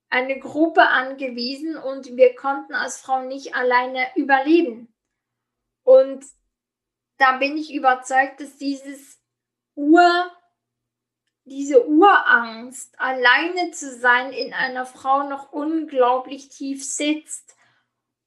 [0.09, 4.93] eine Gruppe angewiesen und wir konnten als Frau nicht alleine überleben.
[5.85, 6.25] Und
[7.19, 9.21] da bin ich überzeugt, dass dieses
[9.75, 10.31] Ur,
[11.47, 17.57] diese Urangst, alleine zu sein, in einer Frau noch unglaublich tief sitzt.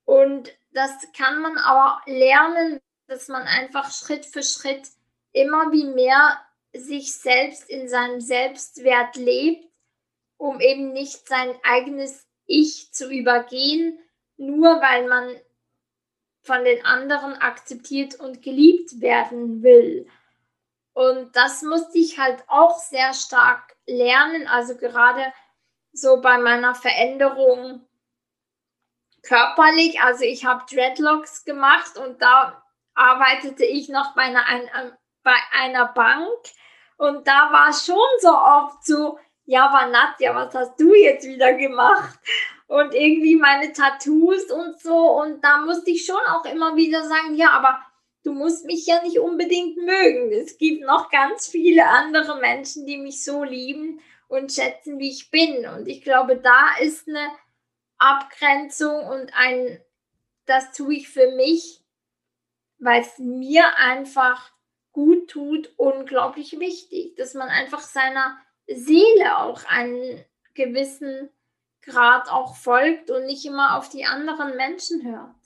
[0.06, 4.88] Und das kann man aber lernen, dass man einfach Schritt für Schritt
[5.34, 6.40] immer wie mehr
[6.74, 9.68] sich selbst in seinem Selbstwert lebt,
[10.38, 14.00] um eben nicht sein eigenes Ich zu übergehen,
[14.38, 15.36] nur weil man
[16.42, 20.08] von den anderen akzeptiert und geliebt werden will.
[21.00, 25.32] Und das musste ich halt auch sehr stark lernen, also gerade
[25.94, 27.88] so bei meiner Veränderung
[29.24, 30.02] körperlich.
[30.02, 32.62] Also ich habe Dreadlocks gemacht und da
[32.96, 36.38] arbeitete ich noch bei einer, ein, bei einer Bank
[36.98, 41.54] und da war schon so oft so, ja, aber Nadja, was hast du jetzt wieder
[41.54, 42.20] gemacht?
[42.68, 45.12] Und irgendwie meine Tattoos und so.
[45.12, 47.80] Und da musste ich schon auch immer wieder sagen, ja, aber
[48.24, 50.32] du musst mich ja nicht unbedingt mögen.
[50.32, 55.32] Es gibt noch ganz viele andere Menschen, die mich so lieben und schätzen, wie ich
[55.32, 55.66] bin.
[55.68, 57.28] Und ich glaube, da ist eine
[57.98, 59.82] Abgrenzung und ein,
[60.46, 61.84] das tue ich für mich,
[62.78, 64.52] weil es mir einfach
[64.92, 71.30] gut tut, unglaublich wichtig, dass man einfach seiner Seele auch einen gewissen
[71.82, 75.39] Grad auch folgt und nicht immer auf die anderen Menschen hört.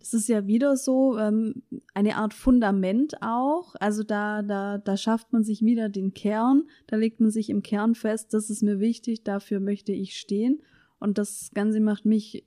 [0.00, 1.62] Das ist ja wieder so ähm,
[1.94, 3.74] eine Art Fundament auch.
[3.78, 6.64] Also da, da, da schafft man sich wieder den Kern.
[6.86, 10.62] Da legt man sich im Kern fest, das ist mir wichtig, dafür möchte ich stehen.
[10.98, 12.46] Und das Ganze macht mich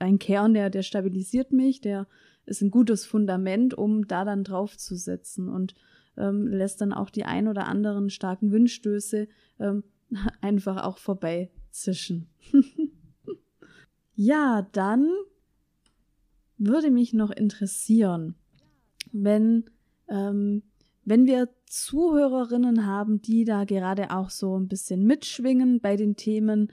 [0.00, 2.08] ein Kern, der, der stabilisiert mich, der
[2.46, 5.74] ist ein gutes Fundament, um da dann draufzusetzen und
[6.16, 9.28] ähm, lässt dann auch die ein oder anderen starken Wünschstöße
[9.60, 9.84] ähm,
[10.40, 12.28] einfach auch vorbeizischen.
[14.14, 15.08] ja, dann
[16.66, 18.34] würde mich noch interessieren,
[19.12, 19.64] wenn,
[20.08, 20.62] ähm,
[21.04, 26.72] wenn wir Zuhörerinnen haben, die da gerade auch so ein bisschen mitschwingen bei den Themen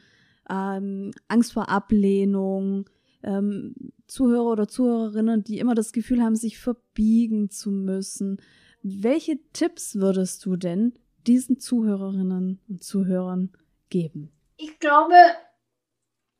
[0.49, 2.89] ähm, Angst vor Ablehnung,
[3.23, 3.75] ähm,
[4.07, 8.41] Zuhörer oder Zuhörerinnen, die immer das Gefühl haben, sich verbiegen zu müssen.
[8.81, 10.93] Welche Tipps würdest du denn
[11.27, 13.51] diesen Zuhörerinnen und Zuhörern
[13.89, 14.31] geben?
[14.57, 15.15] Ich glaube,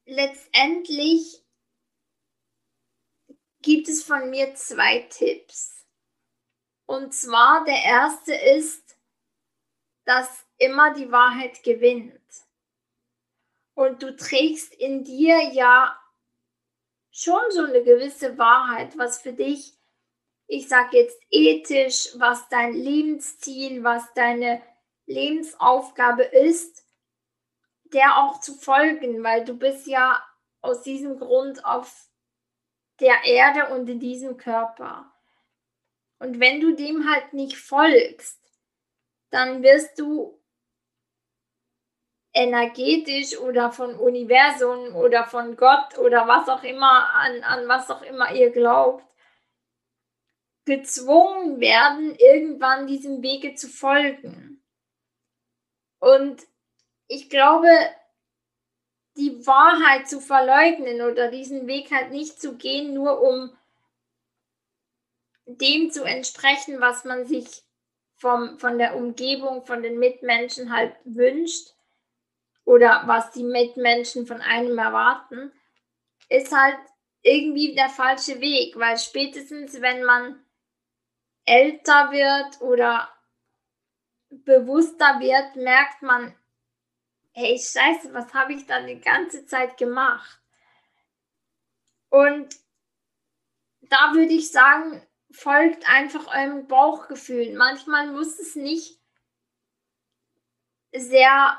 [0.05, 1.43] letztendlich
[3.61, 5.85] gibt es von mir zwei Tipps.
[6.85, 8.97] Und zwar der erste ist,
[10.05, 12.19] dass immer die Wahrheit gewinnt.
[13.75, 15.97] Und du trägst in dir ja
[17.11, 19.77] schon so eine gewisse Wahrheit, was für dich,
[20.47, 24.61] ich sage jetzt ethisch, was dein Lebensziel, was deine
[25.05, 26.83] Lebensaufgabe ist,
[27.83, 30.23] der auch zu folgen, weil du bist ja
[30.61, 32.09] aus diesem Grund auf
[32.99, 35.11] der Erde und in diesem Körper.
[36.19, 38.39] Und wenn du dem halt nicht folgst,
[39.31, 40.39] dann wirst du
[42.33, 48.01] energetisch oder von Universum oder von Gott oder was auch immer, an, an was auch
[48.01, 49.03] immer ihr glaubt,
[50.65, 54.63] gezwungen werden, irgendwann diesem Wege zu folgen.
[55.99, 56.45] Und
[57.07, 57.67] ich glaube,
[59.19, 63.51] die Wahrheit zu verleugnen oder diesen Weg halt nicht zu gehen, nur um
[65.45, 67.63] dem zu entsprechen, was man sich
[68.15, 71.73] vom, von der Umgebung, von den Mitmenschen halt wünscht
[72.65, 75.51] oder was die Mitmenschen von einem erwarten,
[76.29, 76.77] ist halt
[77.21, 80.39] irgendwie der falsche Weg, weil spätestens wenn man
[81.45, 83.09] älter wird oder
[84.29, 86.35] bewusster wird, merkt man,
[87.39, 90.41] hey, scheiße, was habe ich da die ganze Zeit gemacht?
[92.09, 92.53] Und
[93.81, 97.55] da würde ich sagen, folgt einfach eurem Bauchgefühl.
[97.55, 98.99] Manchmal muss es nicht
[100.91, 101.57] sehr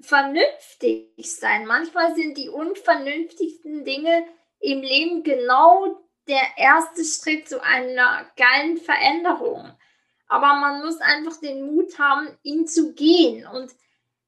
[0.00, 1.66] vernünftig sein.
[1.66, 4.26] Manchmal sind die unvernünftigsten Dinge
[4.60, 9.76] im Leben genau der erste Schritt zu einer geilen Veränderung.
[10.28, 13.46] Aber man muss einfach den Mut haben, ihn zu gehen.
[13.46, 13.74] Und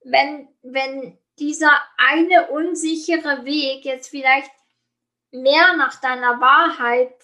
[0.05, 4.51] wenn, wenn dieser eine unsichere Weg jetzt vielleicht
[5.31, 7.15] mehr nach deiner Wahrheit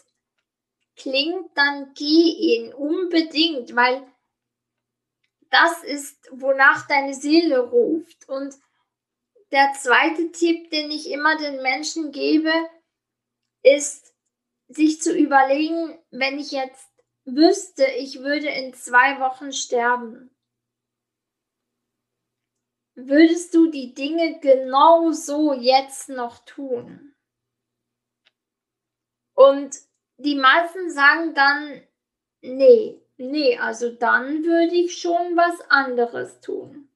[0.97, 4.07] klingt, dann geh ihn unbedingt, weil
[5.51, 8.29] das ist, wonach deine Seele ruft.
[8.29, 8.55] Und
[9.53, 12.53] der zweite Tipp, den ich immer den Menschen gebe,
[13.63, 14.15] ist,
[14.69, 16.91] sich zu überlegen, wenn ich jetzt
[17.25, 20.31] wüsste, ich würde in zwei Wochen sterben,
[23.07, 27.15] würdest du die Dinge genau so jetzt noch tun?
[29.35, 29.77] Und
[30.17, 31.81] die meisten sagen dann,
[32.41, 36.89] nee, nee, also dann würde ich schon was anderes tun.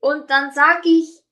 [0.00, 1.22] Und dann sage ich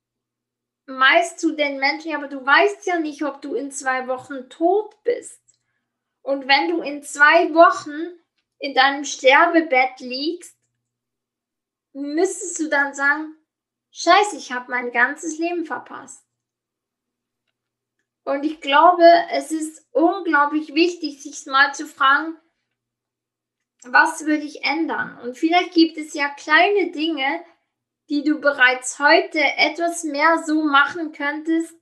[0.85, 5.03] meist zu den Menschen, aber du weißt ja nicht, ob du in zwei Wochen tot
[5.05, 5.41] bist.
[6.21, 8.19] Und wenn du in zwei Wochen
[8.59, 10.57] in deinem Sterbebett liegst,
[11.93, 13.37] müsstest du dann sagen,
[13.91, 16.25] scheiße, ich habe mein ganzes Leben verpasst.
[18.25, 22.37] Und ich glaube, es ist unglaublich wichtig, sich mal zu fragen,
[23.85, 25.19] was würde ich ändern?
[25.23, 27.45] Und vielleicht gibt es ja kleine Dinge,
[28.09, 31.75] die du bereits heute etwas mehr so machen könntest,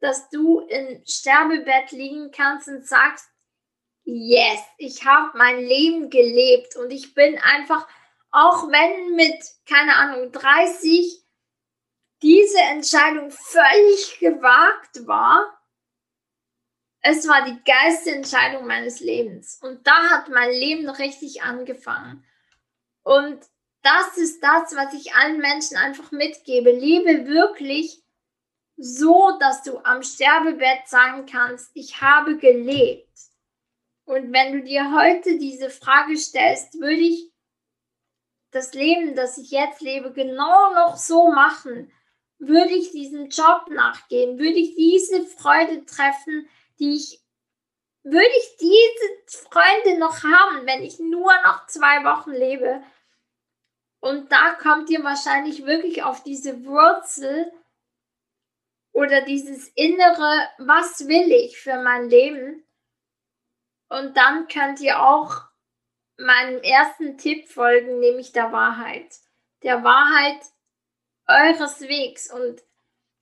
[0.00, 3.26] dass du im Sterbebett liegen kannst und sagst,
[4.04, 7.88] yes, ich habe mein Leben gelebt und ich bin einfach,
[8.36, 11.24] auch wenn mit, keine Ahnung, 30
[12.20, 15.58] diese Entscheidung völlig gewagt war,
[17.00, 19.58] es war die geilste Entscheidung meines Lebens.
[19.62, 22.26] Und da hat mein Leben richtig angefangen.
[23.02, 23.40] Und
[23.80, 26.72] das ist das, was ich allen Menschen einfach mitgebe.
[26.72, 28.02] Lebe wirklich
[28.76, 33.18] so, dass du am Sterbebett sagen kannst, ich habe gelebt.
[34.04, 37.32] Und wenn du dir heute diese Frage stellst, würde ich
[38.56, 41.92] das Leben, das ich jetzt lebe, genau noch so machen?
[42.38, 44.38] Würde ich diesem Job nachgehen?
[44.38, 46.48] Würde ich diese Freude treffen,
[46.78, 47.22] die ich,
[48.02, 52.82] würde ich diese Freunde noch haben, wenn ich nur noch zwei Wochen lebe?
[54.00, 57.52] Und da kommt ihr wahrscheinlich wirklich auf diese Wurzel
[58.92, 62.64] oder dieses innere, was will ich für mein Leben?
[63.88, 65.45] Und dann könnt ihr auch
[66.18, 69.16] meinem ersten Tipp folgen, nämlich der Wahrheit.
[69.62, 70.40] Der Wahrheit
[71.26, 72.32] eures Wegs.
[72.32, 72.62] Und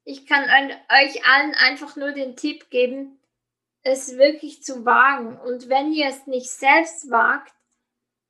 [0.04, 3.20] ich kann euch allen einfach nur den Tipp geben,
[3.82, 5.38] es wirklich zu wagen.
[5.38, 7.54] Und wenn ihr es nicht selbst wagt,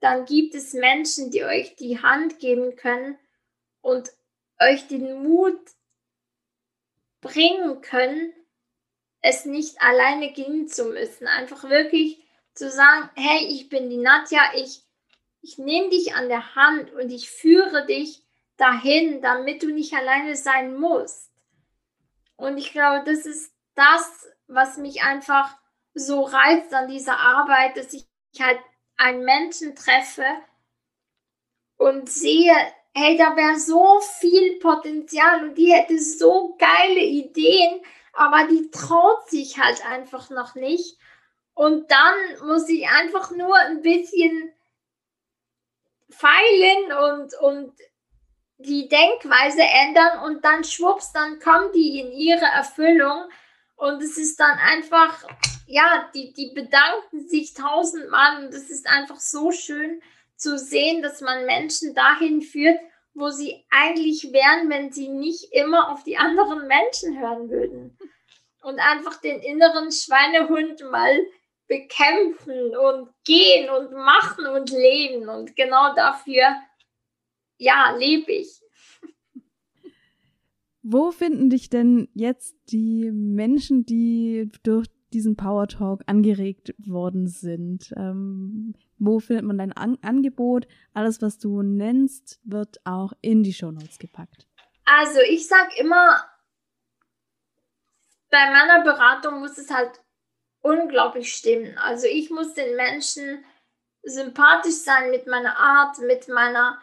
[0.01, 3.19] dann gibt es Menschen, die euch die Hand geben können
[3.81, 4.11] und
[4.61, 5.59] euch den Mut
[7.21, 8.33] bringen können,
[9.23, 11.27] es nicht alleine gehen zu müssen.
[11.27, 12.24] Einfach wirklich
[12.55, 14.82] zu sagen, hey, ich bin die Nadja, ich,
[15.42, 18.22] ich nehme dich an der Hand und ich führe dich
[18.57, 21.30] dahin, damit du nicht alleine sein musst.
[22.36, 25.57] Und ich glaube, das ist das, was mich einfach
[25.94, 28.07] so reizt an dieser Arbeit, dass ich
[28.38, 28.59] halt
[28.96, 30.26] einen Menschen treffe
[31.76, 32.55] und sehe,
[32.94, 37.80] hey, da wäre so viel Potenzial und die hätte so geile Ideen,
[38.12, 40.96] aber die traut sich halt einfach noch nicht.
[41.55, 44.52] Und dann muss ich einfach nur ein bisschen
[46.11, 47.72] feilen und, und
[48.59, 53.28] die Denkweise ändern und dann schwupps, dann kommen die in ihre Erfüllung
[53.76, 55.24] und es ist dann einfach,
[55.66, 60.00] ja, die, die bedanken sich tausendmal und es ist einfach so schön
[60.36, 62.78] zu sehen, dass man Menschen dahin führt,
[63.14, 67.96] wo sie eigentlich wären, wenn sie nicht immer auf die anderen Menschen hören würden.
[68.62, 71.18] Und einfach den inneren Schweinehund mal
[71.67, 75.29] bekämpfen und gehen und machen und leben.
[75.29, 76.57] Und genau dafür,
[77.59, 78.61] ja, lebe ich.
[80.83, 87.93] Wo finden dich denn jetzt die Menschen, die durch diesen Power Talk angeregt worden sind?
[87.97, 90.67] Ähm, wo findet man dein An Angebot?
[90.93, 94.47] Alles, was du nennst, wird auch in die Show Notes gepackt.
[94.85, 96.23] Also ich sag immer,
[98.31, 100.03] bei meiner Beratung muss es halt
[100.65, 101.77] unglaublich stimmen.
[101.79, 103.45] Also ich muss den Menschen
[104.03, 106.81] sympathisch sein mit meiner Art, mit meiner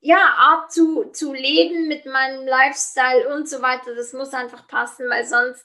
[0.00, 5.08] ja, Art zu, zu leben mit meinem Lifestyle und so weiter, das muss einfach passen,
[5.08, 5.64] weil sonst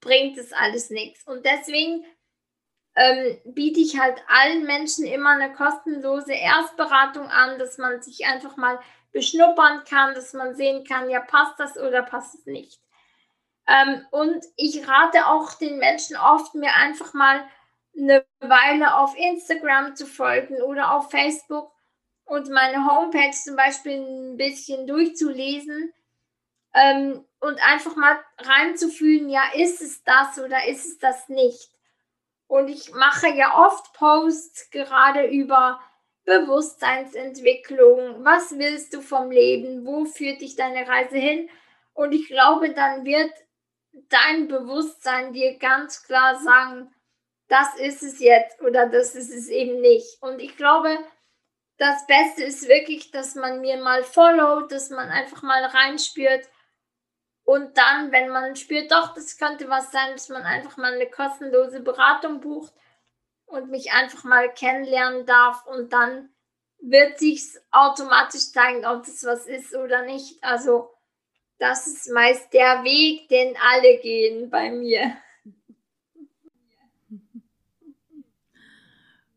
[0.00, 1.26] bringt es alles nichts.
[1.26, 2.06] Und deswegen
[2.94, 8.56] ähm, biete ich halt allen Menschen immer eine kostenlose Erstberatung an, dass man sich einfach
[8.56, 8.80] mal
[9.12, 12.80] beschnuppern kann, dass man sehen kann, ja, passt das oder passt es nicht.
[13.68, 17.44] Ähm, und ich rate auch den Menschen oft, mir einfach mal
[17.98, 21.72] eine Weile auf Instagram zu folgen oder auf Facebook
[22.26, 25.92] und meine Homepage zum Beispiel ein bisschen durchzulesen
[26.74, 31.70] ähm, und einfach mal reinzufühlen, ja, ist es das oder ist es das nicht?
[32.48, 35.80] Und ich mache ja oft Posts gerade über
[36.24, 38.24] Bewusstseinsentwicklung.
[38.24, 39.86] Was willst du vom Leben?
[39.86, 41.48] Wo führt dich deine Reise hin?
[41.94, 43.32] Und ich glaube, dann wird
[44.08, 46.94] dein Bewusstsein dir ganz klar sagen,
[47.48, 50.20] das ist es jetzt oder das ist es eben nicht.
[50.20, 50.98] Und ich glaube,
[51.78, 56.48] das Beste ist wirklich, dass man mir mal followt, dass man einfach mal reinspürt.
[57.44, 61.08] Und dann, wenn man spürt, doch, das könnte was sein, dass man einfach mal eine
[61.08, 62.72] kostenlose Beratung bucht
[63.44, 65.64] und mich einfach mal kennenlernen darf.
[65.66, 66.34] Und dann
[66.80, 70.42] wird sich automatisch zeigen, ob das was ist oder nicht.
[70.42, 70.95] Also,
[71.58, 75.16] das ist meist der Weg, den alle gehen bei mir.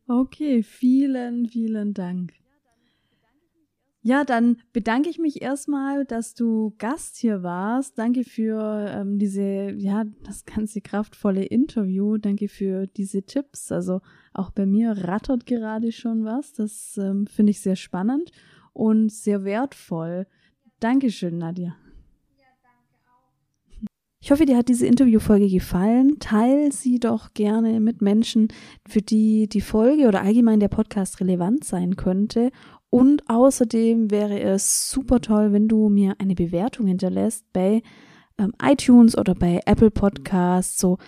[0.06, 2.32] Okay, vielen, vielen Dank.
[4.02, 7.98] Ja, dann bedanke ich mich erstmal, dass du Gast hier warst.
[7.98, 12.16] Danke für ähm, diese, ja, das ganze kraftvolle Interview.
[12.16, 13.70] Danke für diese Tipps.
[13.70, 14.00] Also
[14.32, 16.54] auch bei mir rattert gerade schon was.
[16.54, 18.32] Das ähm, finde ich sehr spannend
[18.72, 20.26] und sehr wertvoll.
[20.80, 21.76] Dankeschön, Nadja.
[24.22, 26.18] Ich hoffe, dir hat diese Interviewfolge gefallen.
[26.18, 28.48] Teil sie doch gerne mit Menschen,
[28.86, 32.50] für die die Folge oder allgemein der Podcast relevant sein könnte.
[32.90, 37.82] Und außerdem wäre es super toll, wenn du mir eine Bewertung hinterlässt bei
[38.36, 40.98] ähm, iTunes oder bei Apple Podcasts, so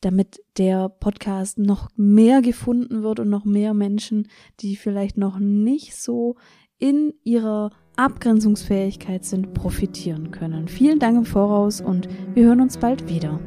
[0.00, 4.28] damit der Podcast noch mehr gefunden wird und noch mehr Menschen,
[4.60, 6.34] die vielleicht noch nicht so
[6.78, 10.68] in ihrer Abgrenzungsfähigkeit sind, profitieren können.
[10.68, 13.40] Vielen Dank im Voraus und wir hören uns bald wieder.